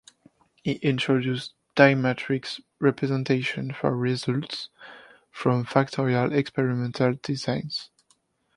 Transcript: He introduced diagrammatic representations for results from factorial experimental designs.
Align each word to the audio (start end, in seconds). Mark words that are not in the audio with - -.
He 0.63 0.71
introduced 0.77 1.53
diagrammatic 1.75 2.59
representations 2.79 3.75
for 3.75 3.95
results 3.95 4.69
from 5.31 5.63
factorial 5.63 6.35
experimental 6.35 7.19
designs. 7.21 7.91